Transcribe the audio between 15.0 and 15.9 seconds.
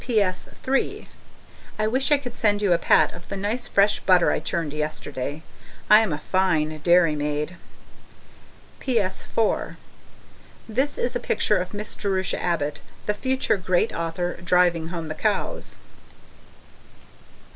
the cows.